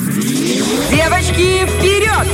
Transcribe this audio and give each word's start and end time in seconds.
Девочки, 0.00 1.66
вперед! 1.66 2.28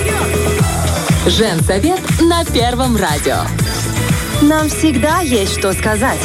Женсовет 1.27 2.01
на 2.21 2.45
Первом 2.45 2.95
радио. 2.97 3.39
Нам 4.43 4.69
всегда 4.69 5.21
есть 5.21 5.59
что 5.59 5.73
сказать. 5.73 6.21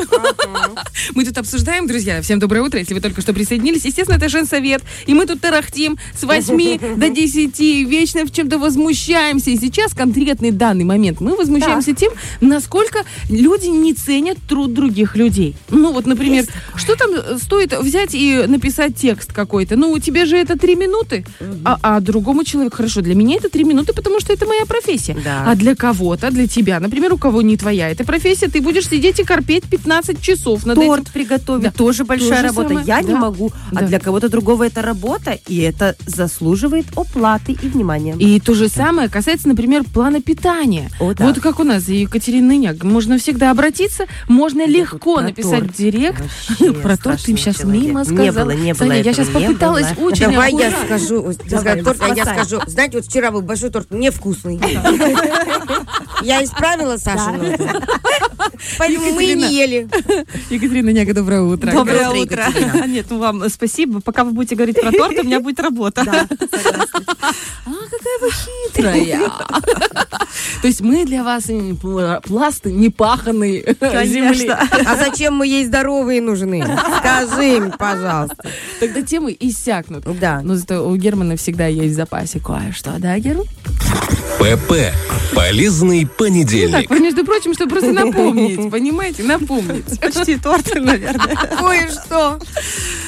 Мы 1.14 1.24
тут 1.24 1.38
обсуждаем, 1.38 1.86
друзья, 1.86 2.20
всем 2.22 2.38
доброе 2.38 2.62
утро, 2.62 2.78
если 2.78 2.94
вы 2.94 3.00
только 3.00 3.20
что 3.20 3.32
присоединились. 3.32 3.84
Естественно, 3.84 4.16
это 4.16 4.28
Женсовет, 4.28 4.82
и 5.06 5.14
мы 5.14 5.26
тут 5.26 5.40
тарахтим 5.40 5.98
с 6.18 6.22
8 6.24 6.96
до 6.96 7.08
10, 7.08 7.58
вечно 7.88 8.24
в 8.24 8.32
чем-то 8.32 8.58
возмущаемся. 8.58 9.50
И 9.50 9.56
сейчас 9.56 9.94
конкретный 9.94 10.50
данный 10.50 10.84
момент 10.84 11.20
мы 11.20 11.36
возмущаемся 11.36 11.94
тем, 11.94 12.12
насколько 12.40 13.04
люди 13.28 13.66
не 13.66 13.94
ценят 13.94 14.38
труд 14.48 14.72
других 14.72 15.16
людей. 15.16 15.56
Ну 15.68 15.92
вот, 15.92 16.06
например, 16.06 16.44
что 16.76 16.96
там 16.96 17.10
э, 17.14 17.38
стоит 17.38 17.76
взять 17.78 18.14
и 18.14 18.44
написать 18.46 18.96
текст 18.96 19.32
какой-то? 19.32 19.76
Ну, 19.76 19.90
у 19.90 19.98
тебя 19.98 20.26
же 20.26 20.36
это 20.36 20.58
три 20.58 20.74
минуты, 20.74 21.24
а, 21.64 21.78
а 21.82 22.00
другому 22.00 22.44
человеку, 22.44 22.76
хорошо, 22.76 23.00
для 23.00 23.14
меня 23.14 23.36
это 23.36 23.48
три 23.48 23.64
минуты, 23.64 23.92
потому 23.92 24.20
что 24.20 24.32
это 24.32 24.46
моя 24.46 24.64
профессия. 24.66 25.16
А 25.46 25.54
для 25.54 25.74
кого-то, 25.74 26.30
для 26.30 26.46
тебя, 26.46 26.80
например, 26.80 27.12
у 27.12 27.18
кого 27.18 27.42
не 27.42 27.56
твоя 27.56 27.90
эта 27.90 28.04
профессия, 28.04 28.48
ты 28.48 28.60
будешь 28.60 28.88
сидеть 28.88 29.20
и 29.20 29.24
корпеть 29.24 29.64
15 29.64 29.89
часов 30.20 30.64
над 30.66 30.76
Торт 30.76 31.02
этим. 31.02 31.12
приготовить 31.12 31.64
Да. 31.64 31.70
тоже 31.70 32.04
большая 32.04 32.42
То 32.42 32.48
работа. 32.48 32.68
самое. 32.68 32.86
Я 32.86 33.00
не 33.02 33.12
Да. 33.12 33.18
могу, 33.18 33.50
а 33.72 33.80
Да. 33.80 33.86
для 33.86 33.98
кого-то 34.00 34.28
другого 34.28 34.64
это 34.66 34.82
работа, 34.82 35.38
и 35.46 35.58
это 35.60 35.96
заслуживает 36.06 36.86
оплаты 36.96 37.52
и 37.52 37.68
внимания. 37.68 38.14
И 38.18 38.40
то 38.40 38.54
же 38.54 38.68
самое 38.68 39.08
касается, 39.08 39.48
например, 39.48 39.84
плана 39.84 40.20
питания. 40.22 40.90
О, 41.00 41.12
да. 41.14 41.24
Вот 41.26 41.40
как 41.40 41.60
у 41.60 41.64
нас 41.64 41.88
Екатерина 41.88 42.48
Ныняк. 42.48 42.82
Можно 42.84 43.18
всегда 43.18 43.50
обратиться, 43.50 44.06
можно 44.28 44.66
легко 44.66 45.16
про 45.16 45.22
написать 45.24 45.60
торт. 45.60 45.72
в 45.74 45.76
директ. 45.76 46.22
Вообще 46.48 46.72
Про 46.80 46.96
торт 46.96 47.20
ты 47.22 47.36
сейчас 47.36 47.56
человек. 47.58 47.82
мимо 47.82 48.00
Не 48.00 48.04
сказала. 48.06 48.44
было, 48.44 48.50
не 48.56 48.72
было 48.74 48.78
Саня, 48.88 49.02
я 49.02 49.12
сейчас 49.12 49.28
не 49.28 49.34
попыталась 49.34 49.92
было. 49.96 50.06
очень 50.06 50.30
Давай 50.30 50.52
я 50.52 50.70
скажу, 50.70 51.32
Давай, 51.48 51.82
торт, 51.82 51.98
а 52.00 52.14
я 52.14 52.24
скажу. 52.24 52.60
Знаете, 52.66 52.98
вот 52.98 53.06
вчера 53.06 53.30
был 53.30 53.42
большой 53.42 53.70
торт, 53.70 53.90
невкусный. 53.90 54.60
Я 56.22 56.44
исправила 56.44 56.96
Сашу. 56.98 57.34
Поэтому 58.78 59.12
мы 59.12 59.24
не 59.26 59.54
ели. 59.54 59.79
Екатерина 60.50 60.90
Няга, 60.90 61.14
доброе 61.14 61.42
утро. 61.42 61.70
Доброе 61.72 62.04
Доброе 62.04 62.22
утро. 62.22 62.46
утро. 62.48 62.86
Нет, 62.86 63.06
ну 63.10 63.18
вам 63.18 63.48
спасибо. 63.48 64.00
Пока 64.00 64.24
вы 64.24 64.32
будете 64.32 64.54
говорить 64.56 64.80
про 64.80 64.92
торт, 64.92 65.18
у 65.18 65.22
меня 65.22 65.40
будет 65.40 65.60
работа. 65.60 66.04
Да, 66.04 66.26
согласна. 66.62 67.00
Хитрая. 68.66 69.30
То 70.62 70.68
есть 70.68 70.80
мы 70.80 71.04
для 71.04 71.24
вас 71.24 71.48
пласт 72.22 72.64
непаханной 72.66 73.64
земли. 74.04 74.48
Конечно. 74.48 74.68
А 74.86 74.96
зачем 74.96 75.34
мы 75.34 75.46
ей 75.46 75.64
здоровые 75.66 76.20
нужны? 76.20 76.64
Скажи 76.98 77.56
им, 77.56 77.72
пожалуйста. 77.72 78.36
Тогда 78.78 79.02
темы 79.02 79.36
иссякнут. 79.38 80.04
Да. 80.20 80.40
Но 80.42 80.54
зато 80.56 80.86
у 80.86 80.96
Германа 80.96 81.36
всегда 81.36 81.66
есть 81.66 81.94
в 81.94 81.96
запасе 81.96 82.40
кое-что, 82.40 82.94
да, 82.98 83.18
Герман? 83.18 83.46
ПП. 84.38 84.72
Полезный 85.34 86.04
Так, 86.06 86.16
понедельник. 86.16 86.90
между 86.90 87.24
прочим, 87.24 87.54
чтобы 87.54 87.70
просто 87.70 87.92
напомнить, 87.92 88.68
понимаете, 88.70 89.22
напомнить. 89.22 90.00
Почти 90.00 90.36
торт, 90.36 90.74
наверное. 90.74 91.36
Кое-что. 91.58 92.38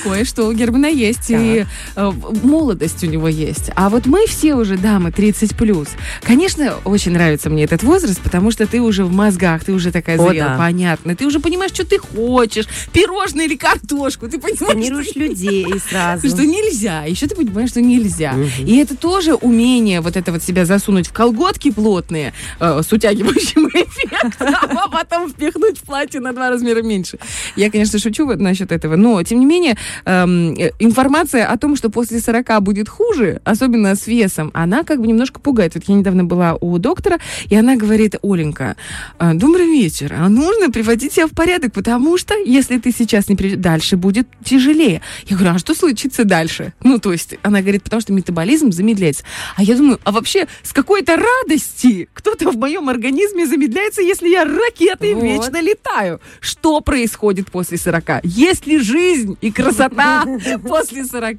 Кое-что 0.05 0.47
у 0.47 0.53
Германа 0.53 0.87
есть, 0.87 1.31
и 1.31 1.67
э, 1.97 2.13
молодость 2.45 3.03
у 3.03 3.07
него 3.09 3.29
есть. 3.29 3.71
А 3.75 3.89
вот 3.89 4.07
мы 4.07 4.27
все 4.27 4.55
уже 4.55 4.77
дамы 4.77 5.11
30 5.11 5.57
плюс. 5.57 5.89
Конечно, 6.23 6.75
очень 6.85 7.13
нравится 7.13 7.51
мне 7.51 7.65
этот 7.65 7.83
возраст, 7.83 8.21
потому 8.21 8.51
что 8.53 8.67
ты 8.67 8.81
уже 8.81 9.05
в 9.05 9.13
мозгах, 9.13 9.65
ты 9.65 9.73
уже 9.73 9.91
такая 9.91 10.17
зрелая, 10.17 10.51
да. 10.51 10.57
понятно. 10.59 11.17
Ты 11.17 11.27
уже 11.27 11.41
понимаешь, 11.41 11.73
что 11.73 11.85
ты 11.85 11.99
хочешь. 11.99 12.67
Пирожное 12.93 13.47
или 13.47 13.57
картошку. 13.57 14.29
Ты 14.29 14.39
понимаешь, 14.39 14.59
Сканируешь 14.59 15.09
что- 15.09 15.19
людей 15.19 15.67
сразу. 15.89 16.29
что 16.29 16.45
нельзя. 16.47 17.03
Еще 17.05 17.27
ты 17.27 17.35
понимаешь, 17.35 17.71
что 17.71 17.81
нельзя. 17.81 18.35
И 18.61 18.77
это 18.77 18.97
тоже 18.97 19.35
умение 19.35 20.01
вот 20.01 20.17
это 20.17 20.31
вот 20.31 20.43
себя 20.45 20.65
засунуть 20.65 20.92
в 21.01 21.13
колготки 21.13 21.71
плотные 21.71 22.33
э, 22.61 22.81
с 22.83 22.93
утягивающим 22.93 23.69
эффектом, 23.75 24.55
а 24.77 24.89
потом 24.89 25.31
впихнуть 25.31 25.79
в 25.79 25.83
платье 25.83 26.21
на 26.21 26.33
два 26.33 26.51
размера 26.51 26.83
меньше. 26.83 27.19
Я, 27.57 27.71
конечно, 27.71 27.99
шучу 27.99 28.27
вот 28.27 28.39
насчет 28.39 28.73
этого, 28.73 28.97
но, 28.97 29.23
тем 29.23 29.41
не 29.41 29.47
менее, 29.47 29.77
эм, 30.05 30.55
э, 30.55 30.73
информация 30.79 31.47
о 31.47 31.57
том, 31.57 31.77
что 31.77 31.91
после 31.91 32.21
40 32.21 32.63
будет 32.63 32.89
хуже, 32.89 33.41
особенно 33.45 33.95
с 33.95 34.07
весом, 34.07 34.51
она 34.55 34.85
как 34.85 35.01
бы 35.01 35.07
немножко 35.07 35.41
пугает. 35.41 35.75
Вот 35.75 35.85
я 35.87 35.95
недавно 35.95 36.25
была 36.25 36.57
у 36.61 36.79
доктора, 36.79 37.19
и 37.49 37.57
она 37.57 37.77
говорит, 37.77 38.17
Оленька, 38.23 38.77
э, 39.19 39.35
добрый 39.35 39.67
вечер, 39.67 40.15
а 40.19 40.29
нужно 40.29 40.71
приводить 40.71 41.13
себя 41.13 41.27
в 41.27 41.31
порядок, 41.31 41.73
потому 41.73 42.19
что 42.19 42.35
если 42.35 42.79
ты 42.79 42.93
сейчас 42.93 43.29
не 43.29 43.37
при... 43.37 43.57
дальше 43.57 43.97
будет 43.97 44.29
тяжелее. 44.45 45.01
Я 45.27 45.37
говорю, 45.37 45.55
а 45.55 45.59
что 45.59 45.75
случится 45.75 46.25
дальше? 46.25 46.73
Ну, 46.83 46.99
то 46.99 47.13
есть, 47.13 47.35
она 47.43 47.61
говорит, 47.61 47.83
потому 47.83 48.01
что 48.01 48.13
метаболизм 48.13 48.73
замедляется. 48.73 49.25
А 49.57 49.63
я 49.63 49.77
думаю, 49.77 50.01
а 50.05 50.13
вообще 50.13 50.47
с 50.63 50.73
какой-то 50.83 51.17
радости 51.17 52.09
кто-то 52.13 52.51
в 52.51 52.57
моем 52.57 52.89
организме 52.89 53.47
замедляется, 53.47 54.03
если 54.03 54.29
я 54.29 54.45
ракетой 54.45 55.15
Вот. 55.15 55.23
вечно 55.23 55.61
летаю. 55.61 56.21
Что 56.41 56.81
происходит 56.81 57.53
после 57.53 57.79
40? 57.79 58.25
Есть 58.25 58.67
ли 58.67 58.81
жизнь 58.81 59.37
и 59.41 59.53
красота 59.53 60.25
после 60.69 61.05
40? 61.05 61.37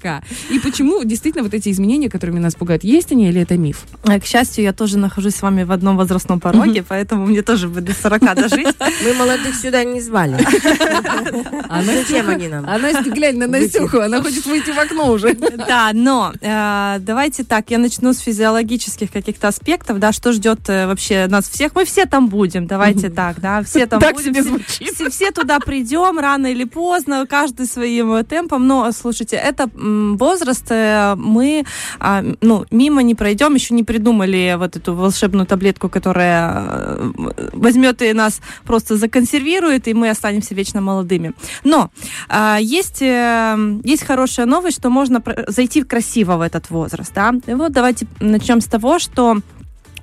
И 0.49 0.59
почему 0.59 1.03
действительно 1.03 1.43
вот 1.43 1.53
эти 1.53 1.69
изменения, 1.69 2.09
которыми 2.09 2.39
нас 2.39 2.55
пугают, 2.55 2.85
есть 2.85 3.11
они 3.11 3.27
или 3.27 3.41
это 3.41 3.57
миф? 3.57 3.83
А, 4.03 4.17
К 4.17 4.25
счастью, 4.25 4.63
я 4.63 4.71
тоже 4.71 4.97
нахожусь 4.97 5.35
с 5.35 5.41
вами 5.41 5.63
в 5.63 5.73
одном 5.73 5.97
возрастном 5.97 6.39
пороге, 6.39 6.85
поэтому 6.87 7.25
мне 7.25 7.41
тоже 7.41 7.67
бы 7.67 7.81
до 7.81 7.93
40 7.93 8.35
дожить. 8.35 8.67
Мы 9.03 9.13
молодых 9.15 9.55
сюда 9.55 9.83
не 9.83 9.99
звали. 9.99 10.37
А 11.69 11.83
Зачем 11.83 12.29
они 12.29 12.47
нам? 12.47 12.65
А 12.65 12.77
Настя, 12.77 13.09
глянь 13.09 13.37
на 13.37 13.47
Настюху, 13.47 13.99
она 13.99 14.21
хочет 14.21 14.45
выйти 14.45 14.71
в 14.71 14.79
окно 14.79 15.11
уже. 15.11 15.33
Да, 15.33 15.91
но 15.93 16.31
э, 16.39 16.97
давайте 16.99 17.43
так, 17.43 17.71
я 17.71 17.77
начну 17.77 18.13
с 18.13 18.19
физиологических 18.19 19.11
каких-то 19.33 19.47
аспектов, 19.47 19.99
да, 19.99 20.11
что 20.11 20.31
ждет 20.31 20.59
э, 20.69 20.85
вообще 20.85 21.27
нас 21.27 21.49
всех. 21.49 21.73
Мы 21.75 21.85
все 21.85 22.05
там 22.05 22.27
будем, 22.29 22.67
давайте 22.67 23.09
так, 23.09 23.39
да, 23.39 23.63
все 23.63 23.85
там 23.87 23.99
Так 23.99 24.15
будем. 24.15 24.33
все-. 24.33 24.93
Все, 24.93 25.09
все 25.09 25.31
туда 25.31 25.59
придем 25.59 26.19
рано 26.19 26.47
или 26.47 26.65
поздно, 26.65 27.25
каждый 27.27 27.65
своим 27.65 28.13
э, 28.13 28.23
темпом. 28.23 28.67
Но 28.67 28.91
слушайте, 28.91 29.35
это 29.35 29.69
возраст, 29.73 30.65
э, 30.69 31.15
мы 31.17 31.65
а, 31.99 32.23
ну, 32.41 32.65
мимо 32.71 33.01
не 33.01 33.15
пройдем, 33.15 33.55
еще 33.55 33.73
не 33.73 33.83
придумали 33.83 34.55
вот 34.57 34.75
эту 34.75 34.93
волшебную 34.93 35.47
таблетку, 35.47 35.89
которая 35.89 36.97
возьмет 37.53 38.01
и 38.01 38.13
нас 38.13 38.39
просто 38.65 38.97
законсервирует, 38.97 39.87
и 39.87 39.93
мы 39.93 40.09
останемся 40.09 40.53
вечно 40.53 40.81
молодыми. 40.81 41.33
Но 41.63 41.89
а, 42.29 42.57
есть, 42.61 43.01
есть 43.01 44.03
хорошая 44.05 44.45
новость, 44.45 44.77
что 44.77 44.89
можно 44.89 45.23
зайти 45.47 45.83
красиво 45.83 46.37
в 46.37 46.41
этот 46.41 46.69
возраст. 46.69 47.11
Да? 47.15 47.33
И 47.47 47.53
вот 47.53 47.71
давайте 47.71 48.07
начнем 48.19 48.61
с 48.61 48.65
того, 48.65 48.99
что 48.99 49.22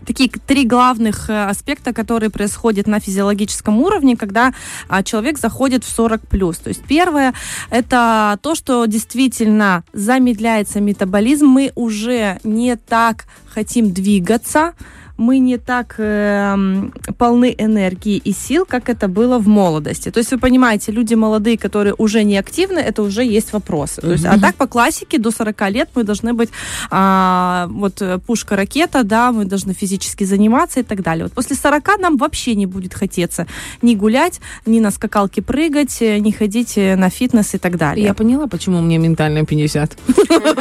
такие 0.07 0.31
три 0.47 0.65
главных 0.65 1.31
э, 1.31 1.45
аспекта, 1.45 1.93
которые 1.93 2.31
происходят 2.31 2.87
на 2.87 3.01
физиологическом 3.01 3.81
уровне, 3.81 4.17
когда 4.17 4.53
а, 4.89 5.03
человек 5.03 5.39
заходит 5.39 5.85
в 5.85 5.89
40 5.89 6.27
плюс. 6.29 6.57
То 6.59 6.69
есть 6.69 6.83
первое 6.85 7.35
это 7.71 8.39
то, 8.43 8.55
что 8.55 8.87
действительно 8.87 9.85
замедляется 9.93 10.81
метаболизм, 10.81 11.47
мы 11.47 11.73
уже 11.75 12.41
не 12.45 12.77
так 12.77 13.27
хотим 13.55 13.93
двигаться, 13.93 14.73
мы 15.21 15.39
не 15.39 15.59
так 15.59 15.97
эм, 15.99 16.93
полны 17.19 17.55
энергии 17.59 18.17
и 18.17 18.33
сил, 18.33 18.65
как 18.67 18.89
это 18.89 19.07
было 19.07 19.39
в 19.39 19.47
молодости. 19.49 20.11
То 20.11 20.19
есть 20.19 20.33
вы 20.33 20.39
понимаете, 20.39 20.93
люди 20.93 21.15
молодые, 21.15 21.59
которые 21.59 21.95
уже 21.99 22.25
не 22.25 22.39
активны, 22.39 22.79
это 22.79 23.03
уже 23.03 23.23
есть 23.23 23.53
вопросы. 23.53 24.01
То 24.01 24.13
есть, 24.13 24.25
а 24.25 24.41
так 24.41 24.55
по 24.55 24.67
классике 24.67 25.19
до 25.19 25.31
40 25.31 25.71
лет 25.71 25.91
мы 25.95 26.05
должны 26.05 26.33
быть 26.33 26.49
а, 26.91 27.67
вот 27.71 28.01
э, 28.01 28.19
пушка-ракета, 28.19 29.05
да, 29.05 29.31
мы 29.31 29.45
должны 29.45 29.75
физически 29.75 30.25
заниматься 30.25 30.81
и 30.81 30.83
так 30.83 31.03
далее. 31.03 31.25
Вот 31.25 31.33
после 31.33 31.55
40 31.55 31.99
нам 31.99 32.17
вообще 32.17 32.55
не 32.55 32.67
будет 32.67 32.95
хотеться 32.95 33.47
ни 33.83 33.95
гулять, 33.95 34.41
ни 34.65 34.81
на 34.81 34.91
скакалке 34.91 35.43
прыгать, 35.43 36.01
э, 36.01 36.19
ни 36.19 36.31
ходить 36.31 36.79
э, 36.79 36.97
на 36.97 37.11
фитнес 37.11 37.55
и 37.55 37.59
так 37.59 37.77
далее. 37.77 38.07
Я 38.07 38.15
поняла, 38.15 38.47
почему 38.47 38.81
мне 38.81 38.97
ментально 38.97 39.45
50. 39.45 39.99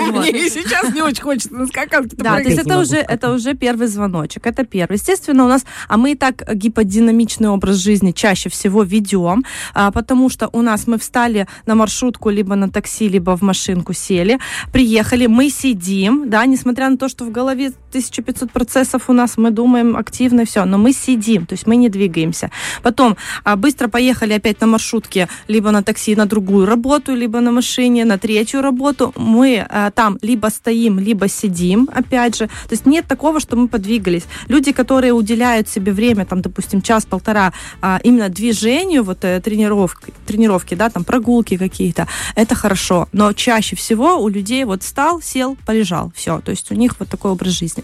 Мне 0.09 0.49
сейчас 0.49 0.93
не 0.93 1.01
очень 1.01 1.23
хочется 1.23 1.53
на 1.53 1.67
скакалке 1.67 2.15
Да, 2.17 2.41
то 2.41 2.49
есть 2.49 2.69
уже, 2.69 2.97
это 2.97 3.31
уже 3.31 3.53
первый 3.53 3.87
звоночек. 3.87 4.48
Это 4.49 4.65
первый. 4.65 4.95
Естественно, 4.95 5.45
у 5.45 5.47
нас, 5.47 5.65
а 5.87 5.97
мы 5.97 6.11
и 6.11 6.15
так 6.15 6.43
гиподинамичный 6.53 7.49
образ 7.49 7.77
жизни 7.77 8.11
чаще 8.11 8.49
всего 8.49 8.83
ведем, 8.83 9.45
а, 9.73 9.91
потому 9.91 10.29
что 10.29 10.49
у 10.51 10.61
нас 10.61 10.87
мы 10.87 10.97
встали 10.97 11.47
на 11.65 11.75
маршрутку, 11.75 12.29
либо 12.29 12.55
на 12.55 12.69
такси, 12.69 13.07
либо 13.07 13.37
в 13.37 13.41
машинку 13.41 13.93
сели, 13.93 14.39
приехали, 14.73 15.27
мы 15.27 15.49
сидим, 15.49 16.29
да, 16.29 16.45
несмотря 16.45 16.89
на 16.89 16.97
то, 16.97 17.09
что 17.09 17.25
в 17.25 17.31
голове 17.31 17.71
1500 17.89 18.51
процессов 18.51 19.09
у 19.09 19.13
нас, 19.13 19.37
мы 19.37 19.51
думаем 19.51 19.95
активно, 19.95 20.45
все, 20.45 20.65
но 20.65 20.77
мы 20.77 20.93
сидим, 20.93 21.45
то 21.45 21.53
есть 21.53 21.67
мы 21.67 21.75
не 21.75 21.89
двигаемся. 21.89 22.51
Потом 22.83 23.17
а, 23.43 23.55
быстро 23.55 23.87
поехали 23.87 24.33
опять 24.33 24.61
на 24.61 24.67
маршрутке, 24.67 25.27
либо 25.47 25.71
на 25.71 25.83
такси 25.83 26.15
на 26.15 26.25
другую 26.25 26.65
работу, 26.65 27.15
либо 27.15 27.39
на 27.39 27.51
машине 27.51 28.05
на 28.05 28.17
третью 28.17 28.61
работу. 28.61 29.13
Мы 29.15 29.65
а, 29.69 29.91
там 29.91 30.17
либо 30.21 30.47
стоим, 30.47 30.99
либо 30.99 31.27
сидим, 31.27 31.89
опять 31.93 32.37
же. 32.37 32.47
То 32.47 32.71
есть 32.71 32.85
нет 32.85 33.05
такого, 33.07 33.39
что 33.39 33.55
мы 33.55 33.67
подвигались. 33.67 34.25
Люди, 34.47 34.71
которые 34.71 35.13
уделяют 35.13 35.69
себе 35.69 35.91
время, 35.91 36.25
там, 36.25 36.41
допустим, 36.41 36.81
час-полтора 36.81 37.53
а, 37.81 37.99
именно 38.03 38.29
движению, 38.29 39.03
вот 39.03 39.23
э, 39.23 39.39
тренировки, 39.41 40.13
тренировки, 40.25 40.75
да, 40.75 40.89
там 40.89 41.03
прогулки 41.03 41.57
какие-то, 41.57 42.07
это 42.35 42.55
хорошо. 42.55 43.07
Но 43.11 43.33
чаще 43.33 43.75
всего 43.75 44.17
у 44.17 44.27
людей 44.29 44.63
вот 44.65 44.83
встал, 44.83 45.21
сел, 45.21 45.57
полежал, 45.65 46.11
все. 46.15 46.39
То 46.41 46.51
есть 46.51 46.71
у 46.71 46.75
них 46.75 46.95
вот 46.99 47.09
такой 47.09 47.31
образ 47.31 47.53
жизни. 47.53 47.83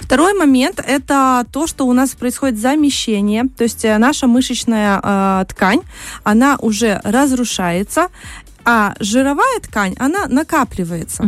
Второй 0.00 0.34
момент 0.34 0.82
это 0.86 1.46
то, 1.52 1.66
что 1.66 1.86
у 1.86 1.92
нас 1.92 2.10
происходит 2.10 2.58
замещение, 2.58 3.44
то 3.56 3.64
есть 3.64 3.84
э, 3.84 3.98
наша 3.98 4.26
мышечная 4.26 5.00
э, 5.02 5.44
ткань, 5.48 5.80
она 6.24 6.56
уже 6.60 7.00
разрушается, 7.04 8.08
а 8.64 8.94
жировая 9.00 9.60
ткань, 9.60 9.94
она 9.98 10.26
накапливается. 10.26 11.24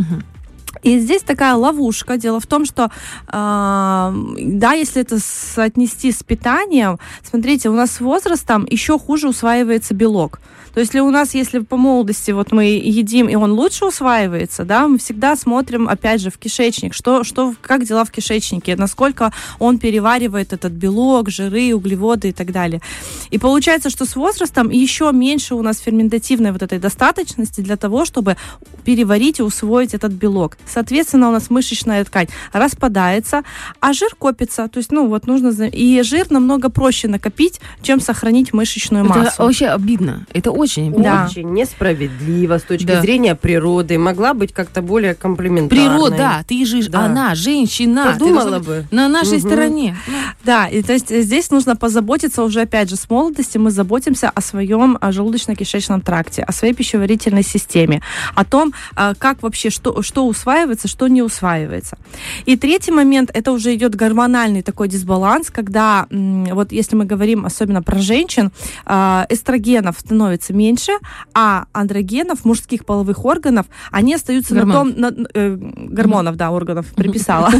И 0.83 0.99
здесь 0.99 1.23
такая 1.23 1.55
ловушка. 1.55 2.17
Дело 2.17 2.39
в 2.39 2.47
том, 2.47 2.65
что, 2.65 2.83
э, 2.83 2.89
да, 3.31 4.73
если 4.73 5.01
это 5.01 5.19
соотнести 5.19 6.11
с 6.11 6.23
питанием, 6.23 6.99
смотрите, 7.23 7.69
у 7.69 7.73
нас 7.73 7.91
с 7.91 7.99
возрастом 8.01 8.67
еще 8.69 8.99
хуже 8.99 9.29
усваивается 9.29 9.93
белок. 9.93 10.39
То 10.73 10.79
есть, 10.79 10.93
если 10.93 10.99
у 10.99 11.11
нас, 11.11 11.33
если 11.33 11.59
по 11.59 11.77
молодости 11.77 12.31
вот 12.31 12.51
мы 12.51 12.65
едим, 12.65 13.27
и 13.27 13.35
он 13.35 13.51
лучше 13.51 13.85
усваивается, 13.85 14.63
да, 14.63 14.87
мы 14.87 14.97
всегда 14.97 15.35
смотрим, 15.35 15.87
опять 15.87 16.21
же, 16.21 16.29
в 16.29 16.37
кишечник, 16.37 16.93
что, 16.93 17.23
что, 17.23 17.53
как 17.61 17.83
дела 17.83 18.05
в 18.05 18.11
кишечнике, 18.11 18.75
насколько 18.75 19.31
он 19.59 19.77
переваривает 19.77 20.53
этот 20.53 20.73
белок, 20.73 21.29
жиры, 21.29 21.73
углеводы 21.73 22.29
и 22.29 22.31
так 22.31 22.51
далее. 22.51 22.81
И 23.29 23.37
получается, 23.37 23.89
что 23.89 24.05
с 24.05 24.15
возрастом 24.15 24.69
еще 24.69 25.11
меньше 25.13 25.55
у 25.55 25.61
нас 25.61 25.79
ферментативной 25.79 26.51
вот 26.51 26.63
этой 26.63 26.79
достаточности 26.79 27.61
для 27.61 27.77
того, 27.77 28.05
чтобы 28.05 28.35
переварить 28.83 29.39
и 29.39 29.43
усвоить 29.43 29.93
этот 29.93 30.11
белок. 30.13 30.57
Соответственно, 30.65 31.29
у 31.29 31.31
нас 31.31 31.49
мышечная 31.49 32.03
ткань 32.03 32.27
распадается, 32.51 33.43
а 33.79 33.93
жир 33.93 34.15
копится. 34.17 34.67
То 34.67 34.77
есть, 34.77 34.91
ну, 34.91 35.07
вот 35.07 35.27
нужно... 35.27 35.49
И 35.67 36.01
жир 36.01 36.27
намного 36.31 36.69
проще 36.69 37.07
накопить, 37.07 37.59
чем 37.81 37.99
сохранить 37.99 38.53
мышечную 38.53 39.05
массу. 39.05 39.21
Это 39.21 39.43
вообще 39.43 39.67
обидно. 39.67 40.25
Это 40.33 40.51
очень 40.51 40.62
обидно. 40.63 41.03
Да. 41.03 41.27
Очень 41.29 41.51
несправедливо 41.53 42.57
с 42.57 42.63
точки 42.63 42.85
Да. 42.85 43.01
зрения 43.01 43.35
природы. 43.35 43.97
Могла 43.97 44.33
быть 44.33 44.53
как-то 44.53 44.81
более 44.81 45.13
комплементарной. 45.15 45.85
Природа, 45.85 46.17
да, 46.17 46.43
ты 46.47 46.65
же, 46.65 46.87
Да. 46.89 47.05
она, 47.05 47.35
женщина. 47.35 48.13
Подумала 48.13 48.59
бы. 48.59 48.85
На 48.91 49.07
нашей 49.07 49.39
Мгм. 49.39 49.47
стороне. 49.47 49.97
Да, 50.43 50.67
и 50.67 50.81
то 50.81 50.93
есть 50.93 51.09
здесь 51.09 51.51
нужно 51.51 51.75
позаботиться 51.75 52.43
уже, 52.43 52.61
опять 52.61 52.89
же, 52.89 52.95
с 52.95 53.09
молодости 53.09 53.57
мы 53.57 53.71
заботимся 53.71 54.29
о 54.29 54.41
своем 54.41 54.97
а, 55.01 55.11
желудочно-кишечном 55.11 56.01
тракте, 56.01 56.43
о 56.43 56.51
своей 56.51 56.73
пищеварительной 56.73 57.43
системе, 57.43 58.01
о 58.35 58.45
том, 58.45 58.73
а, 58.95 59.13
как 59.15 59.41
вообще, 59.43 59.69
что, 59.69 60.01
что 60.01 60.25
усваивается, 60.27 60.87
что 60.87 61.07
не 61.07 61.21
усваивается. 61.21 61.97
И 62.45 62.55
третий 62.57 62.91
момент, 62.91 63.29
это 63.33 63.51
уже 63.51 63.73
идет 63.75 63.95
гормональный 63.95 64.61
такой 64.61 64.87
дисбаланс, 64.87 65.49
когда, 65.49 66.07
вот 66.09 66.71
если 66.71 66.95
мы 66.95 67.05
говорим 67.05 67.45
особенно 67.45 67.81
про 67.81 67.99
женщин, 67.99 68.51
а, 68.85 69.25
эстрогенов 69.29 69.99
становится 69.99 70.52
меньше, 70.53 70.93
а 71.33 71.65
андрогенов, 71.73 72.45
мужских 72.45 72.85
половых 72.85 73.25
органов, 73.25 73.65
они 73.91 74.13
остаются 74.15 74.53
Гормонов. 74.55 74.97
на 74.97 75.11
том, 75.11 75.21
на- 75.23 75.27
э, 75.33 75.55
гормонов, 75.89 76.35
да, 76.35 76.51
органов, 76.51 76.87
приписала. 76.95 77.51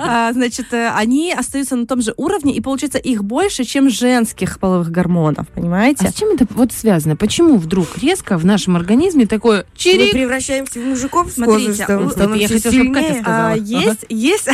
А, 0.00 0.32
Значит, 0.32 0.72
э, 0.72 0.88
они 0.94 1.32
остаются 1.32 1.76
на 1.76 1.86
том 1.86 2.02
же 2.02 2.14
уровне, 2.16 2.54
и 2.54 2.60
получается 2.60 2.98
их 2.98 3.24
больше, 3.24 3.64
чем 3.64 3.90
женских 3.90 4.58
половых 4.58 4.90
гормонов, 4.90 5.46
А 5.54 5.60
понимаете? 5.60 6.08
с 6.08 6.14
чем 6.14 6.30
это 6.30 6.46
вот 6.50 6.72
связано? 6.72 7.16
Почему 7.16 7.56
вдруг 7.56 7.98
резко 7.98 8.36
в 8.38 8.44
нашем 8.44 8.76
организме 8.76 9.26
такое 9.26 9.58
Мы 9.60 9.78
чирик? 9.78 10.12
превращаемся 10.12 10.80
в 10.80 10.84
мужиков 10.84 11.30
с 11.30 11.34
Смотрите, 11.34 11.72
я 11.78 11.86
хотела, 11.86 12.10
чтобы 12.10 12.94
Катя 12.94 13.14
сказала. 13.20 13.52
А. 13.52 13.56
Есть, 13.56 14.04
есть. 14.08 14.48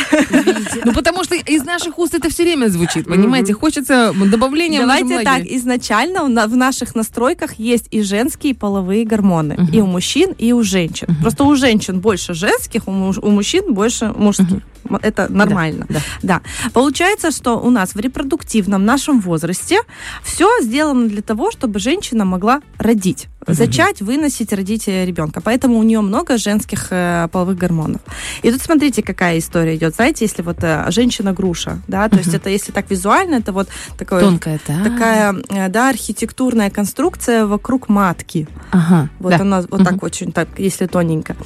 Ну, 0.85 0.93
потому 0.93 1.25
что 1.25 1.35
из 1.35 1.65
наших 1.65 1.99
уст 1.99 2.15
это 2.15 2.29
все 2.31 2.43
время 2.45 2.69
звучит, 2.69 3.07
понимаете? 3.07 3.53
Хочется 3.55 4.13
добавления 4.31 4.81
Давайте 4.81 5.21
так, 5.23 5.43
изначально 5.47 6.25
в 6.25 6.57
наших 6.57 6.95
настройках 6.95 7.55
есть 7.65 7.87
и 7.91 8.03
женские 8.03 8.55
половые 8.55 9.05
гормоны, 9.05 9.57
и 9.73 9.81
у 9.81 9.87
мужчин, 9.87 10.33
и 10.39 10.53
у 10.53 10.63
женщин. 10.63 11.09
Просто 11.23 11.45
у 11.45 11.57
женщин 11.57 12.01
больше 12.01 12.35
женских, 12.35 12.89
у, 12.89 12.91
муж- 12.93 13.19
у 13.23 13.31
мужчин 13.31 13.75
больше 13.75 14.13
мужских. 14.17 14.61
М, 14.91 14.99
Это 15.03 15.33
нормально. 15.33 15.87
да. 15.89 16.01
Да. 16.23 16.41
Получается, 16.73 17.31
что 17.31 17.59
у 17.59 17.71
нас 17.71 17.95
в 17.95 18.01
репродуктивном 18.01 18.85
нашем 18.85 19.21
возрасте 19.21 19.79
все 20.23 20.47
сделано 20.63 21.09
для 21.09 21.23
того, 21.23 21.51
чтобы 21.51 21.79
женщина 21.79 22.25
могла 22.25 22.61
родить, 22.79 23.29
зачать, 23.47 24.01
выносить, 24.01 24.53
родить 24.53 24.87
ребенка. 24.89 25.41
Поэтому 25.41 25.79
у 25.79 25.83
нее 25.83 26.01
много 26.01 26.37
женских 26.39 26.89
э, 26.91 27.29
половых 27.33 27.57
гормонов. 27.57 28.01
И 28.43 28.51
тут 28.51 28.61
смотрите, 28.63 29.03
какая 29.03 29.39
история 29.39 29.77
идет. 29.77 29.95
Знаете, 29.95 30.25
если 30.25 30.43
вот 30.43 30.59
э, 30.63 30.87
женщина-груша, 30.91 31.81
да, 31.89 32.09
то 32.09 32.17
есть 32.17 32.33
это 32.35 32.51
если 32.51 32.73
так 32.73 32.91
визуально, 32.91 33.37
это 33.37 33.53
вот 33.53 33.69
такое 33.99 34.21
Тонкая, 34.21 34.61
да. 34.67 34.85
такая, 34.85 35.35
э, 35.49 35.69
да, 35.69 35.89
архитектурная 35.91 36.71
конструкция 36.71 37.47
вокруг 37.47 37.89
матки. 37.89 38.49
Ага, 38.71 39.09
Вот 39.19 39.31
да. 39.31 39.41
она 39.41 39.63
вот 39.63 39.85
так 39.85 40.03
очень, 40.03 40.33
так, 40.33 40.49
если 40.59 40.87
тоненько. 40.87 41.37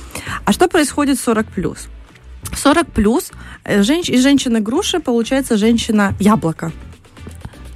А 0.45 0.53
что 0.53 0.69
происходит 0.69 1.19
в 1.19 1.23
40 1.23 1.47
плюс? 1.47 1.89
В 2.43 2.59
40 2.59 2.87
плюс 2.93 3.31
э, 3.65 3.83
женщ- 3.83 4.11
из 4.11 4.23
женщины 4.23 4.61
груши 4.61 5.01
получается 5.01 5.57
женщина 5.57 6.15
яблоко. 6.21 6.73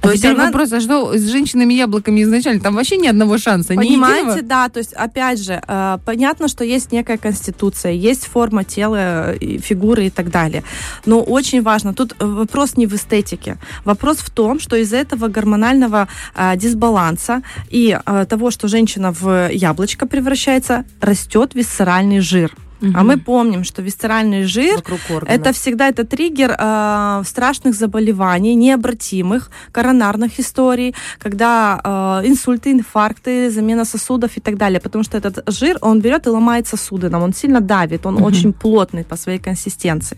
То 0.03 0.09
То 0.09 0.13
есть 0.15 0.23
есть 0.25 0.35
она- 0.35 0.47
вопрос, 0.47 0.73
а 0.73 0.81
что 0.81 1.17
с 1.17 1.21
женщинами-яблоками 1.31 2.23
изначально? 2.23 2.59
Там 2.59 2.75
вообще 2.75 2.97
ни 2.97 3.07
одного 3.07 3.37
шанса, 3.37 3.73
ни 3.73 3.77
Понимаете, 3.77 4.41
да, 4.41 4.67
то 4.67 4.79
есть 4.79 4.91
опять 4.91 5.41
же, 5.41 5.61
э, 5.65 5.97
понятно, 6.05 6.49
что 6.49 6.65
есть 6.65 6.91
некая 6.91 7.17
конституция, 7.17 7.93
есть 7.93 8.25
форма 8.25 8.65
тела, 8.65 9.33
э, 9.33 9.59
фигуры 9.59 10.07
и 10.07 10.09
так 10.09 10.29
далее. 10.29 10.63
Но 11.05 11.21
очень 11.21 11.61
важно, 11.61 11.93
тут 11.93 12.15
вопрос 12.19 12.75
не 12.75 12.85
в 12.85 12.93
эстетике, 12.93 13.55
вопрос 13.85 14.17
в 14.17 14.29
том, 14.29 14.59
что 14.59 14.75
из-за 14.75 14.97
этого 14.97 15.29
гормонального 15.29 16.09
э, 16.35 16.57
дисбаланса 16.57 17.41
и 17.69 17.97
того, 18.27 18.51
что 18.51 18.67
женщина 18.67 19.13
в 19.13 19.49
яблочко 19.53 20.05
превращается, 20.05 20.83
растет 20.99 21.55
висцеральный 21.55 22.19
жир. 22.19 22.51
А 22.95 23.03
мы 23.03 23.17
помним, 23.17 23.63
что 23.63 23.81
висцеральный 23.81 24.43
жир 24.43 24.81
это 25.25 25.51
всегда 25.51 25.87
это 25.87 26.03
триггер 26.03 26.55
э, 26.57 27.23
страшных 27.25 27.75
заболеваний, 27.75 28.55
необратимых, 28.55 29.49
коронарных 29.71 30.39
историй, 30.39 30.95
когда 31.19 31.79
э, 32.23 32.27
инсульты, 32.27 32.71
инфаркты, 32.71 33.49
замена 33.49 33.85
сосудов 33.85 34.37
и 34.37 34.41
так 34.41 34.57
далее. 34.57 34.79
Потому 34.79 35.03
что 35.03 35.17
этот 35.17 35.43
жир, 35.47 35.77
он 35.81 36.01
берет 36.01 36.27
и 36.27 36.29
ломает 36.29 36.67
сосуды 36.67 37.09
нам, 37.09 37.23
он 37.23 37.33
сильно 37.33 37.61
давит, 37.61 38.05
он 38.05 38.21
очень 38.23 38.53
плотный 38.53 39.03
по 39.03 39.15
своей 39.15 39.39
консистенции. 39.39 40.17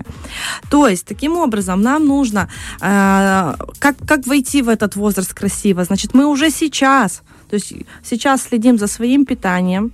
То 0.70 0.88
есть, 0.88 1.06
таким 1.06 1.38
образом, 1.38 1.82
нам 1.82 2.08
нужно, 2.08 2.50
э, 2.82 3.54
как, 3.80 3.96
как 4.08 4.28
войти 4.28 4.62
в 4.62 4.70
этот 4.70 4.96
возраст 4.96 5.34
красиво? 5.34 5.84
Значит, 5.84 6.14
мы 6.14 6.26
уже 6.26 6.50
сейчас 6.50 7.22
то 7.50 7.56
есть 7.56 7.74
сейчас 8.04 8.44
следим 8.44 8.78
за 8.78 8.88
своим 8.88 9.26
питанием, 9.26 9.92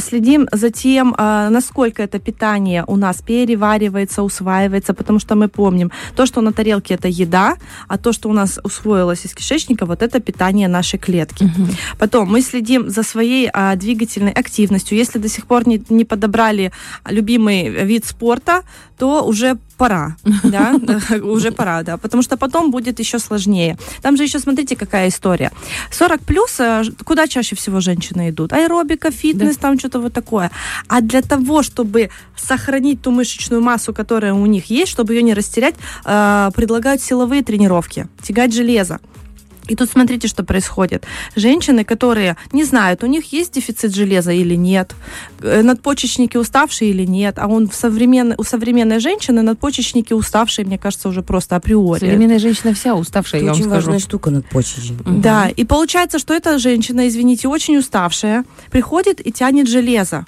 следим 0.00 0.48
за 0.52 0.70
тем, 0.70 1.14
насколько 1.18 2.02
это 2.10 2.18
питание 2.18 2.84
у 2.86 2.96
нас 2.96 3.22
переваривается, 3.22 4.22
усваивается, 4.22 4.94
потому 4.94 5.20
что 5.20 5.34
мы 5.34 5.48
помним, 5.48 5.90
то, 6.16 6.26
что 6.26 6.40
на 6.40 6.52
тарелке 6.52 6.94
это 6.94 7.08
еда, 7.08 7.56
а 7.88 7.96
то, 7.96 8.12
что 8.12 8.28
у 8.28 8.32
нас 8.32 8.58
усвоилось 8.64 9.26
из 9.26 9.34
кишечника, 9.34 9.86
вот 9.86 10.02
это 10.02 10.20
питание 10.20 10.68
нашей 10.68 10.98
клетки. 10.98 11.50
Потом 11.98 12.28
мы 12.28 12.42
следим 12.42 12.90
за 12.90 13.02
своей 13.02 13.50
а, 13.52 13.76
двигательной 13.76 14.32
активностью. 14.32 14.98
Если 14.98 15.20
до 15.20 15.28
сих 15.28 15.46
пор 15.46 15.68
не, 15.68 15.82
не 15.90 16.04
подобрали 16.04 16.72
любимый 17.10 17.68
вид 17.84 18.04
спорта, 18.06 18.62
то 18.98 19.24
уже 19.24 19.56
пора, 19.78 20.16
да, 20.44 20.74
уже 21.22 21.50
пора, 21.50 21.82
да, 21.82 21.96
потому 21.96 22.22
что 22.22 22.36
потом 22.36 22.70
будет 22.70 23.00
еще 23.00 23.18
сложнее. 23.18 23.76
Там 24.02 24.16
же 24.16 24.24
еще, 24.24 24.38
смотрите, 24.38 24.76
какая 24.76 25.08
история. 25.08 25.50
40 25.90 26.20
плюс, 26.20 26.60
э, 26.60 26.82
куда 27.04 27.26
чаще 27.26 27.56
всего 27.56 27.80
женщины 27.80 28.28
идут? 28.28 28.52
Аэробика, 28.52 29.10
фитнес, 29.10 29.56
там 29.56 29.78
что-то 29.78 30.00
вот 30.00 30.12
такое. 30.12 30.50
А 30.88 31.00
для 31.00 31.22
того, 31.22 31.62
чтобы 31.62 31.99
сохранить 32.36 33.02
ту 33.02 33.10
мышечную 33.10 33.60
массу, 33.60 33.92
которая 33.92 34.32
у 34.32 34.46
них 34.46 34.66
есть, 34.66 34.90
чтобы 34.90 35.14
ее 35.14 35.22
не 35.22 35.34
растерять, 35.34 35.74
э, 36.04 36.50
предлагают 36.54 37.02
силовые 37.02 37.42
тренировки, 37.42 38.06
тягать 38.22 38.54
железо. 38.54 39.00
И 39.70 39.76
тут 39.76 39.88
смотрите, 39.88 40.26
что 40.26 40.42
происходит. 40.42 41.04
Женщины, 41.36 41.84
которые 41.84 42.36
не 42.52 42.64
знают, 42.64 43.04
у 43.04 43.06
них 43.06 43.32
есть 43.32 43.52
дефицит 43.52 43.94
железа 43.94 44.32
или 44.32 44.56
нет, 44.56 44.94
э, 45.40 45.62
надпочечники 45.62 46.36
уставшие 46.36 46.90
или 46.90 47.06
нет, 47.06 47.38
а 47.38 47.46
он 47.46 47.68
в 47.68 47.74
современной, 47.74 48.34
у 48.36 48.42
современной 48.42 48.98
женщины 48.98 49.42
надпочечники 49.42 50.12
уставшие, 50.12 50.66
мне 50.66 50.76
кажется, 50.76 51.08
уже 51.08 51.22
просто 51.22 51.54
априори. 51.54 52.00
Современная 52.00 52.40
женщина 52.40 52.74
вся 52.74 52.96
уставшая, 52.96 53.42
Это 53.42 53.46
я 53.46 53.52
вам 53.52 53.60
очень 53.60 53.70
скажу. 53.70 53.86
важная 53.86 54.00
штука 54.00 54.30
надпочечник. 54.30 55.02
Да, 55.04 55.48
и 55.48 55.64
получается, 55.64 56.18
что 56.18 56.34
эта 56.34 56.58
женщина, 56.58 57.06
извините, 57.06 57.46
очень 57.46 57.76
уставшая, 57.76 58.44
приходит 58.70 59.24
и 59.24 59.30
тянет 59.30 59.68
железо. 59.68 60.24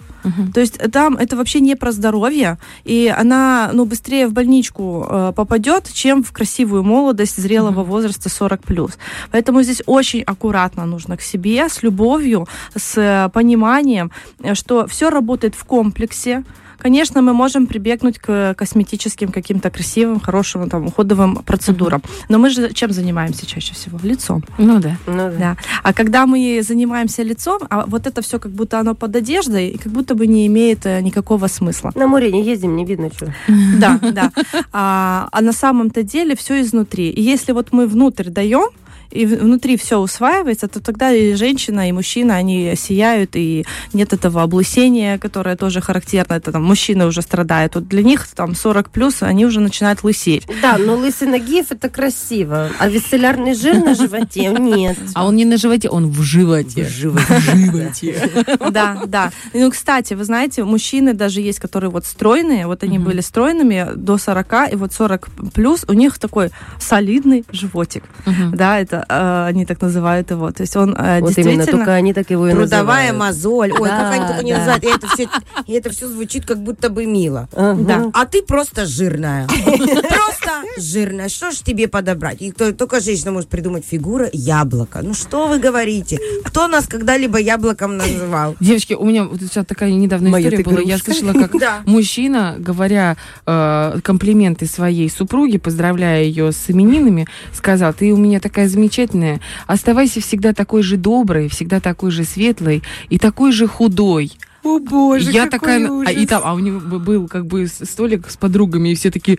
То 0.54 0.60
есть 0.60 0.78
там 0.92 1.16
это 1.16 1.36
вообще 1.36 1.60
не 1.60 1.74
про 1.74 1.90
здоровье, 1.92 2.58
и 2.84 3.12
она 3.14 3.70
ну, 3.72 3.84
быстрее 3.84 4.28
в 4.28 4.32
больничку 4.32 5.06
э, 5.08 5.32
попадет, 5.34 5.90
чем 5.92 6.22
в 6.22 6.30
красивую 6.32 6.84
молодость 6.84 7.42
зрелого 7.42 7.82
возраста 7.82 8.28
40 8.28 8.62
плюс. 8.62 8.92
Поэтому 9.32 9.62
здесь 9.62 9.82
очень 9.86 10.22
аккуратно 10.22 10.86
нужно 10.86 11.16
к 11.16 11.22
себе, 11.22 11.68
с 11.68 11.82
любовью, 11.82 12.46
с 12.76 12.98
э, 12.98 13.28
пониманием, 13.32 14.10
э, 14.42 14.54
что 14.54 14.86
все 14.86 15.10
работает 15.10 15.54
в 15.54 15.64
комплексе. 15.64 16.44
Конечно, 16.82 17.22
мы 17.22 17.32
можем 17.32 17.66
прибегнуть 17.66 18.18
к 18.18 18.54
косметическим 18.54 19.30
каким-то 19.30 19.70
красивым, 19.70 20.18
хорошим 20.18 20.68
там, 20.68 20.86
уходовым 20.86 21.36
процедурам. 21.36 22.02
Но 22.28 22.38
мы 22.38 22.50
же 22.50 22.72
чем 22.72 22.90
занимаемся 22.90 23.46
чаще 23.46 23.72
всего? 23.74 23.98
Лицом. 24.02 24.42
Ну 24.58 24.80
да. 24.80 24.96
Ну 25.06 25.16
да. 25.16 25.36
Да. 25.38 25.56
А 25.84 25.92
когда 25.92 26.26
мы 26.26 26.60
занимаемся 26.62 27.22
лицом, 27.22 27.60
а 27.70 27.84
вот 27.86 28.08
это 28.08 28.20
все 28.20 28.40
как 28.40 28.50
будто 28.50 28.80
оно 28.80 28.94
под 28.94 29.14
одеждой, 29.14 29.68
и 29.68 29.78
как 29.78 29.92
будто 29.92 30.16
бы 30.16 30.26
не 30.26 30.46
имеет 30.48 30.84
э, 30.84 31.00
никакого 31.00 31.46
смысла. 31.46 31.92
На 31.94 32.08
море 32.08 32.32
не 32.32 32.42
ездим, 32.42 32.74
не 32.74 32.84
видно 32.84 33.10
что. 33.14 33.32
Да, 33.78 34.00
да. 34.12 34.32
А, 34.72 35.28
а 35.30 35.40
на 35.40 35.52
самом-то 35.52 36.02
деле 36.02 36.34
все 36.34 36.60
изнутри. 36.60 37.10
И 37.10 37.20
если 37.20 37.52
вот 37.52 37.72
мы 37.72 37.86
внутрь 37.86 38.30
даем, 38.30 38.70
и 39.12 39.26
внутри 39.26 39.76
все 39.76 39.98
усваивается, 39.98 40.68
то 40.68 40.80
тогда 40.80 41.12
и 41.12 41.34
женщина, 41.34 41.88
и 41.88 41.92
мужчина, 41.92 42.36
они 42.36 42.74
сияют, 42.76 43.30
и 43.34 43.64
нет 43.92 44.12
этого 44.12 44.42
облысения, 44.42 45.18
которое 45.18 45.56
тоже 45.56 45.80
характерно. 45.80 46.34
Это 46.34 46.52
там 46.52 46.64
мужчины 46.64 47.06
уже 47.06 47.22
страдают. 47.22 47.74
Вот 47.74 47.88
для 47.88 48.02
них 48.02 48.26
там 48.28 48.54
40 48.54 48.90
плюс, 48.90 49.22
они 49.22 49.46
уже 49.46 49.60
начинают 49.60 50.02
лысеть. 50.04 50.46
Да, 50.62 50.78
но 50.78 50.96
лысый 50.96 51.28
Нагиев 51.28 51.70
это 51.70 51.88
красиво, 51.88 52.70
а 52.78 52.88
висцелярный 52.88 53.54
жир 53.54 53.78
на 53.78 53.94
животе 53.94 54.48
нет. 54.58 54.98
А 55.14 55.26
он 55.26 55.36
не 55.36 55.44
на 55.44 55.56
животе, 55.56 55.88
он 55.88 56.10
в 56.10 56.22
животе. 56.22 56.84
В 56.84 56.90
животе. 56.90 58.30
Да, 58.70 59.02
да. 59.06 59.30
Ну, 59.52 59.70
кстати, 59.70 60.14
вы 60.14 60.24
знаете, 60.24 60.64
мужчины 60.64 61.14
даже 61.14 61.40
есть, 61.40 61.58
которые 61.58 61.90
вот 61.90 62.06
стройные, 62.06 62.66
вот 62.66 62.82
они 62.82 62.98
были 62.98 63.20
стройными 63.20 63.88
до 63.94 64.18
40, 64.18 64.72
и 64.72 64.76
вот 64.76 64.92
40 64.92 65.28
плюс, 65.54 65.84
у 65.88 65.92
них 65.92 66.18
такой 66.18 66.50
солидный 66.80 67.44
животик. 67.52 68.04
Да, 68.52 68.80
это 68.80 69.01
э, 69.08 69.44
они 69.46 69.66
так 69.66 69.80
называют 69.80 70.30
его. 70.30 70.50
То 70.50 70.62
есть 70.62 70.76
он 70.76 70.94
э, 70.96 71.20
Вот 71.20 71.26
действительно... 71.28 71.62
именно, 71.62 71.66
только 71.78 71.92
они 71.94 72.12
так 72.14 72.30
его 72.30 72.46
и 72.48 72.52
Трудовая 72.52 73.12
называют. 73.12 73.16
мозоль. 73.18 73.72
Ой, 73.72 73.88
Да, 73.88 73.98
как 73.98 74.12
они 74.14 74.26
только 74.26 74.44
не 74.44 74.52
да. 74.52 74.58
называют. 74.58 74.84
И 74.84 74.86
это, 74.88 75.06
все, 75.08 75.28
и 75.66 75.72
это 75.72 75.90
все 75.90 76.08
звучит 76.08 76.46
как 76.46 76.58
будто 76.58 76.88
бы 76.90 77.06
мило. 77.06 77.48
Ага. 77.54 77.82
Да. 77.82 78.10
А 78.14 78.26
ты 78.26 78.42
просто 78.42 78.86
жирная. 78.86 79.46
Просто 79.46 80.41
жирная. 80.78 81.28
Что 81.28 81.50
ж 81.50 81.56
тебе 81.56 81.88
подобрать? 81.88 82.40
И 82.42 82.52
то- 82.52 82.72
только 82.72 83.00
женщина 83.00 83.32
может 83.32 83.48
придумать 83.48 83.84
фигура 83.88 84.28
яблоко. 84.32 85.00
Ну 85.02 85.14
что 85.14 85.48
вы 85.48 85.58
говорите? 85.58 86.18
Кто 86.44 86.68
нас 86.68 86.86
когда-либо 86.86 87.38
яблоком 87.38 87.96
называл? 87.96 88.56
Девочки, 88.60 88.94
у 88.94 89.04
меня 89.04 89.24
вот 89.24 89.40
сейчас 89.40 89.66
такая 89.66 89.90
недавно 89.92 90.30
Моя 90.30 90.48
история 90.48 90.64
была. 90.64 90.80
Я 90.80 90.98
слышала, 90.98 91.32
как 91.32 91.52
Да. 91.60 91.82
мужчина, 91.86 92.56
говоря 92.58 93.16
э, 93.46 93.98
комплименты 94.02 94.66
своей 94.66 95.08
супруге, 95.10 95.58
поздравляя 95.58 96.22
ее 96.22 96.52
с 96.52 96.68
именинами, 96.68 97.26
сказал, 97.52 97.92
ты 97.92 98.12
у 98.12 98.16
меня 98.16 98.40
такая 98.40 98.68
замечательная, 98.68 99.40
оставайся 99.66 100.20
всегда 100.20 100.52
такой 100.52 100.82
же 100.82 100.96
доброй, 100.96 101.48
всегда 101.48 101.80
такой 101.80 102.10
же 102.10 102.24
светлой 102.24 102.82
и 103.08 103.18
такой 103.18 103.52
же 103.52 103.66
худой. 103.66 104.32
О 104.62 104.78
боже, 104.78 105.30
я 105.32 105.46
такая, 105.46 105.88
а, 106.06 106.12
и 106.12 106.24
там, 106.24 106.42
а 106.44 106.54
у 106.54 106.60
него 106.60 106.98
был 106.98 107.26
как 107.26 107.46
бы 107.46 107.66
столик 107.66 108.30
с 108.30 108.36
подругами, 108.36 108.90
и 108.90 108.94
все 108.94 109.10
такие, 109.10 109.38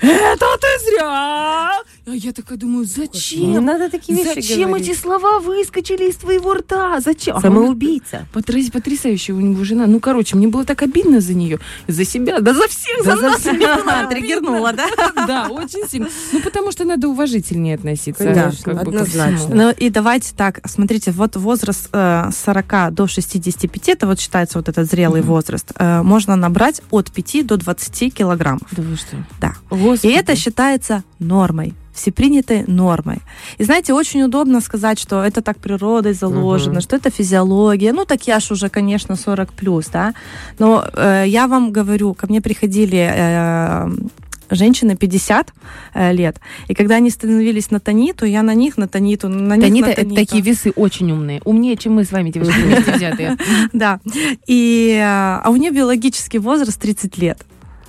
это 0.00 0.46
ты 0.60 0.66
зря! 0.84 1.72
А 2.04 2.10
я 2.10 2.32
такая 2.32 2.58
думаю, 2.58 2.80
Не 2.80 2.84
зачем? 2.86 3.64
надо 3.64 3.88
такие 3.88 4.18
вещи 4.18 4.40
Зачем 4.40 4.68
говорить. 4.70 4.88
эти 4.88 4.96
слова 4.98 5.38
выскочили 5.38 6.10
из 6.10 6.16
твоего 6.16 6.54
рта? 6.54 7.00
Зачем? 7.00 7.40
Самоубийца. 7.40 8.26
Потряс- 8.34 8.72
Потрясающая 8.72 9.36
у 9.36 9.40
него 9.40 9.62
жена. 9.62 9.86
Ну, 9.86 10.00
короче, 10.00 10.36
мне 10.36 10.48
было 10.48 10.64
так 10.64 10.82
обидно 10.82 11.20
за 11.20 11.34
нее, 11.34 11.60
за 11.86 12.04
себя, 12.04 12.40
да 12.40 12.54
за 12.54 12.66
всех, 12.66 13.04
за, 13.04 13.14
нас. 13.14 13.44
мне 13.44 13.54
было 13.58 14.00
обидно. 14.00 14.06
Триггернула, 14.10 14.72
да? 14.72 14.86
Да, 15.28 15.46
очень 15.48 15.88
сильно. 15.88 16.08
Ну, 16.32 16.40
потому 16.40 16.72
что 16.72 16.84
надо 16.84 17.08
уважительнее 17.08 17.76
относиться. 17.76 18.24
Конечно, 18.24 18.74
как 18.74 18.84
бы 18.84 18.92
ко 18.92 19.02
однозначно. 19.02 19.54
Ну 19.54 19.70
и 19.70 19.88
давайте 19.88 20.34
так, 20.36 20.58
смотрите, 20.68 21.12
вот 21.12 21.36
возраст 21.36 21.88
э, 21.92 22.30
с 22.32 22.36
40 22.44 22.94
до 22.94 23.06
65, 23.06 23.88
это 23.90 24.08
вот 24.08 24.18
считается 24.18 24.58
вот 24.58 24.68
этот 24.68 24.90
зрелый 24.90 25.22
возраст, 25.22 25.70
э, 25.76 26.02
можно 26.02 26.34
набрать 26.34 26.82
от 26.90 27.12
5 27.12 27.46
до 27.46 27.56
20 27.58 28.12
килограммов. 28.12 28.66
Да 28.72 28.82
вы 28.82 28.96
что? 28.96 29.16
Да. 29.40 29.54
Господи. 29.70 30.10
И 30.12 30.16
это 30.16 30.34
считается 30.34 31.04
нормой 31.20 31.74
всепринятой 31.92 32.64
нормой. 32.66 33.18
И 33.58 33.64
знаете, 33.64 33.92
очень 33.92 34.22
удобно 34.22 34.60
сказать, 34.60 34.98
что 34.98 35.22
это 35.22 35.42
так 35.42 35.58
природой 35.58 36.14
заложено, 36.14 36.80
что 36.80 36.96
это 36.96 37.10
физиология. 37.10 37.92
Ну, 37.92 38.04
так 38.04 38.26
я 38.26 38.40
ж 38.40 38.52
уже, 38.52 38.68
конечно, 38.68 39.16
40 39.16 39.52
плюс, 39.52 39.86
да. 39.86 40.14
Но 40.58 40.84
э, 40.94 41.24
я 41.26 41.46
вам 41.46 41.72
говорю, 41.72 42.14
ко 42.14 42.26
мне 42.26 42.40
приходили 42.40 43.10
э, 43.14 43.88
женщины 44.54 44.96
50 44.96 45.52
э, 45.94 46.12
лет, 46.12 46.40
и 46.68 46.74
когда 46.74 46.96
они 46.96 47.10
становились 47.10 47.70
на 47.70 47.80
тониту, 47.80 48.26
я 48.26 48.42
на 48.42 48.54
них 48.54 48.76
на 48.76 48.88
тониту, 48.88 49.28
на 49.28 49.56
них 49.56 49.66
Танита, 49.66 49.86
на 49.86 49.90
это 49.90 50.02
тониту. 50.02 50.16
такие 50.16 50.42
весы 50.42 50.72
очень 50.76 51.10
умные. 51.12 51.40
Умнее, 51.44 51.76
чем 51.76 51.94
мы 51.94 52.04
с 52.04 52.12
вами, 52.12 52.30
вместе 52.30 52.92
взятые. 52.92 53.36
Да. 53.72 54.00
И, 54.46 54.96
э, 54.98 55.02
а 55.02 55.50
у 55.50 55.56
нее 55.56 55.70
биологический 55.70 56.38
возраст 56.38 56.80
30 56.80 57.18
лет. 57.18 57.38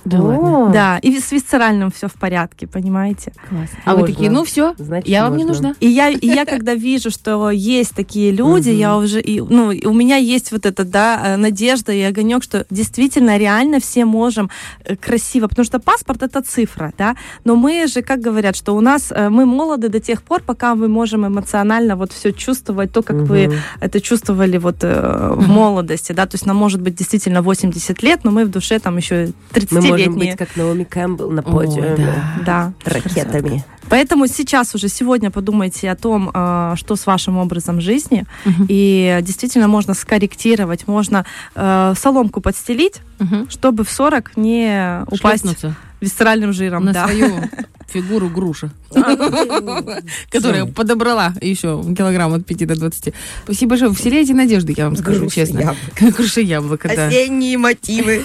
Да 0.04 0.20
ладно. 0.20 0.70
Да, 0.72 0.98
и 0.98 1.18
с 1.18 1.32
висцеральным 1.32 1.90
все 1.90 2.08
в 2.08 2.14
порядке, 2.14 2.66
понимаете? 2.66 3.32
Класс. 3.48 3.70
А 3.84 3.92
вы 3.94 4.00
Можно. 4.00 4.14
такие, 4.14 4.30
ну 4.30 4.44
все, 4.44 4.74
Значит, 4.78 5.08
я 5.08 5.24
вам 5.24 5.36
не 5.36 5.44
можно. 5.44 5.68
нужна. 5.68 5.74
И 5.80 5.88
я, 5.88 6.08
и 6.10 6.26
я 6.26 6.44
когда 6.54 6.74
вижу, 6.74 7.10
что 7.10 7.50
есть 7.50 7.94
такие 7.94 8.30
люди, 8.32 8.70
я 8.70 8.96
уже, 8.96 9.20
и, 9.20 9.40
ну, 9.40 9.72
у 9.84 9.92
меня 9.92 10.16
есть 10.16 10.52
вот 10.52 10.66
эта, 10.66 10.84
да, 10.84 11.20
э, 11.24 11.36
надежда 11.36 11.92
и 11.92 12.02
огонек, 12.02 12.42
что 12.42 12.66
действительно 12.70 13.38
реально 13.38 13.80
все 13.80 14.04
можем 14.04 14.50
э, 14.84 14.96
красиво, 14.96 15.48
потому 15.48 15.64
что 15.64 15.78
паспорт 15.78 16.22
это 16.22 16.42
цифра, 16.42 16.92
да, 16.98 17.16
но 17.44 17.56
мы 17.56 17.86
же, 17.86 18.02
как 18.02 18.20
говорят, 18.20 18.56
что 18.56 18.76
у 18.76 18.80
нас, 18.80 19.10
э, 19.10 19.28
мы 19.30 19.46
молоды 19.46 19.88
до 19.88 20.00
тех 20.00 20.22
пор, 20.22 20.42
пока 20.42 20.74
мы 20.74 20.88
можем 20.88 21.26
эмоционально 21.26 21.96
вот 21.96 22.12
все 22.12 22.32
чувствовать, 22.32 22.92
то, 22.92 23.02
как 23.02 23.16
вы 23.16 23.46
Мгм. 23.48 23.56
это 23.80 24.00
чувствовали 24.00 24.58
вот 24.58 24.76
э, 24.82 25.30
в 25.34 25.48
молодости, 25.48 26.12
да, 26.12 26.26
то 26.26 26.34
есть 26.34 26.46
нам 26.46 26.56
может 26.56 26.80
быть 26.80 26.94
действительно 26.94 27.42
80 27.42 28.02
лет, 28.02 28.20
но 28.24 28.30
мы 28.30 28.44
в 28.44 28.50
душе 28.50 28.78
там 28.78 28.96
еще 28.96 29.32
Мы 29.70 29.93
можем 29.94 30.12
30-летние. 30.14 30.30
быть 30.32 30.38
как 30.38 30.56
Наоми 30.56 30.84
Кэмпбелл 30.84 31.30
на 31.30 31.42
подиуме. 31.42 31.96
да. 32.44 32.72
Да. 32.84 32.90
Ракетами. 32.90 33.64
Поэтому 33.88 34.26
сейчас 34.26 34.74
уже 34.74 34.88
сегодня 34.88 35.30
подумайте 35.30 35.90
о 35.90 35.94
том, 35.96 36.30
э, 36.32 36.74
что 36.76 36.96
с 36.96 37.06
вашим 37.06 37.36
образом 37.36 37.80
жизни. 37.80 38.24
Мгм. 38.44 38.66
И 38.68 39.18
действительно 39.22 39.68
можно 39.68 39.94
скорректировать, 39.94 40.88
можно 40.88 41.24
э, 41.54 41.94
соломку 41.96 42.40
подстелить, 42.40 43.00
Мгм. 43.18 43.48
чтобы 43.50 43.84
в 43.84 43.90
40 43.90 44.36
не 44.36 45.02
упасть 45.06 45.42
Шлепнуться 45.44 45.76
висцеральным 46.04 46.52
жиром. 46.52 46.84
на 46.84 46.92
да. 46.92 47.06
свою 47.06 47.48
фигуру 47.88 48.28
груша, 48.28 48.70
которая 50.30 50.66
подобрала 50.66 51.34
еще 51.40 51.82
килограмм 51.96 52.34
от 52.34 52.46
5 52.46 52.66
до 52.66 52.76
20. 52.76 53.14
Спасибо 53.44 53.70
большое. 53.70 53.90
Вы 53.90 53.96
вселяете 53.96 54.34
надежды, 54.34 54.74
я 54.76 54.86
вам 54.86 54.96
скажу 54.96 55.28
честно. 55.30 55.76
Груша 56.00 56.40
яблоко, 56.40 56.88
да. 56.88 57.06
Осенние 57.06 57.56
мотивы 57.56 58.22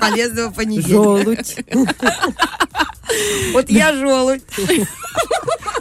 полезного 0.00 0.50
понедельника. 0.50 0.88
Желудь. 0.88 1.56
Вот 3.52 3.70
я 3.70 3.94
желудь. 3.94 4.42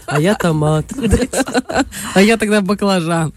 А 0.08 0.20
я 0.20 0.36
томат. 0.36 0.86
А 2.14 2.22
я 2.22 2.38
тогда 2.38 2.62
баклажан. 2.62 3.34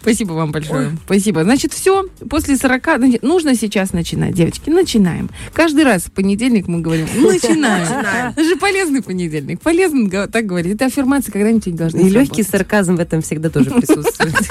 Спасибо 0.00 0.32
вам 0.32 0.52
большое. 0.52 0.96
Спасибо. 1.04 1.44
Значит, 1.44 1.72
все. 1.72 2.04
После 2.28 2.56
40 2.56 2.84
значит, 2.96 3.22
нужно 3.22 3.54
сейчас 3.54 3.92
начинать, 3.92 4.34
девочки. 4.34 4.70
Начинаем. 4.70 5.28
Каждый 5.52 5.84
раз 5.84 6.04
в 6.04 6.12
понедельник 6.12 6.68
мы 6.68 6.80
говорим, 6.80 7.06
начинаем. 7.16 8.32
Это 8.32 8.44
же 8.44 8.56
полезный 8.56 9.02
понедельник. 9.02 9.60
Полезно 9.60 10.28
так 10.28 10.46
говорить. 10.46 10.74
Это 10.74 10.86
аффирмации 10.86 11.30
когда-нибудь 11.30 11.66
не 11.66 11.72
должны 11.72 12.00
И 12.00 12.08
легкий 12.08 12.42
сарказм 12.42 12.96
в 12.96 13.00
этом 13.00 13.20
всегда 13.22 13.50
тоже 13.50 13.70
присутствует. 13.70 14.34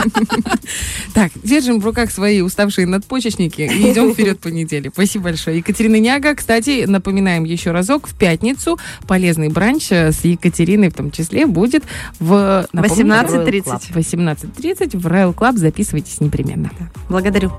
Так, 1.14 1.32
держим 1.44 1.80
в 1.80 1.86
руках 1.86 2.12
свои 2.12 2.42
уставшие 2.42 2.86
надпочечники 2.86 3.62
и 3.62 3.92
идем 3.92 4.14
вперед 4.14 4.40
по 4.40 4.50
неделе. 4.50 4.92
Спасибо 4.94 5.26
большое. 5.26 5.58
Екатерина 5.58 6.00
Няга, 6.00 6.36
кстати, 6.36 6.86
напоминаем 6.86 7.44
еще 7.44 7.72
разок, 7.72 8.08
в 8.08 8.16
пятницу 8.16 8.78
полезный 9.08 9.50
бранч 9.50 9.92
э, 9.92 10.12
с 10.12 10.24
Екатериной 10.24 10.89
в 10.90 10.94
том 10.94 11.12
числе 11.12 11.46
будет 11.46 11.84
в... 12.20 12.68
напомните, 12.72 13.04
18.30. 13.04 13.94
в 13.94 13.98
18.30 13.98 14.98
в 14.98 15.08
Royal 15.08 15.34
Club. 15.34 15.58
Записывайтесь 15.58 16.22
непременно. 16.22 16.72
Благодарю. 17.10 17.52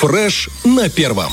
Фреш 0.00 0.48
на 0.64 0.88
первом. 0.88 1.32